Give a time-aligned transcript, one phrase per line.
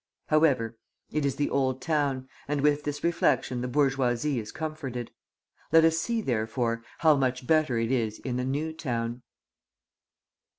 [0.29, 0.79] However,
[1.11, 5.11] it is the Old Town, and with this reflection the bourgeoisie is comforted.
[5.71, 9.21] Let us see, therefore, how much better it is in the New Town.